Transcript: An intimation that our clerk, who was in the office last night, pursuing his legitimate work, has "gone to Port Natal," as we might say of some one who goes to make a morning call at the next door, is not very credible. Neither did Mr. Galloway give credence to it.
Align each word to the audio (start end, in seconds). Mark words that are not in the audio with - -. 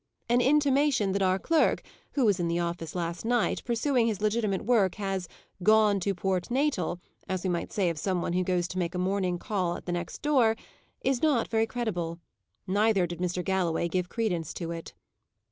An 0.27 0.41
intimation 0.41 1.11
that 1.11 1.21
our 1.21 1.37
clerk, 1.37 1.83
who 2.13 2.25
was 2.25 2.39
in 2.39 2.47
the 2.47 2.57
office 2.57 2.95
last 2.95 3.23
night, 3.23 3.63
pursuing 3.63 4.07
his 4.07 4.19
legitimate 4.19 4.63
work, 4.65 4.95
has 4.95 5.27
"gone 5.61 5.99
to 5.99 6.15
Port 6.15 6.49
Natal," 6.49 6.99
as 7.29 7.43
we 7.43 7.51
might 7.51 7.71
say 7.71 7.87
of 7.87 7.99
some 7.99 8.19
one 8.19 8.33
who 8.33 8.43
goes 8.43 8.67
to 8.69 8.79
make 8.79 8.95
a 8.95 8.97
morning 8.97 9.37
call 9.37 9.75
at 9.77 9.85
the 9.85 9.91
next 9.91 10.23
door, 10.23 10.55
is 11.01 11.21
not 11.21 11.49
very 11.49 11.67
credible. 11.67 12.17
Neither 12.65 13.05
did 13.05 13.19
Mr. 13.19 13.45
Galloway 13.45 13.87
give 13.87 14.09
credence 14.09 14.55
to 14.55 14.71
it. 14.71 14.95